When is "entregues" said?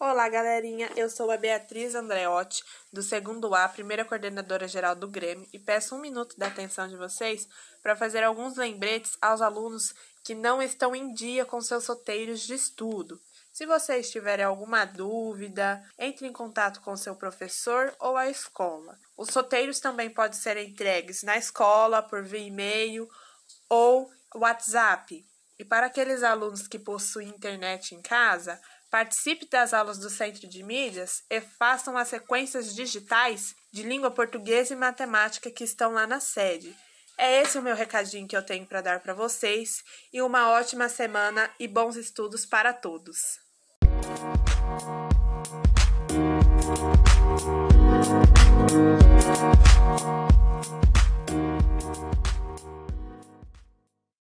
20.58-21.24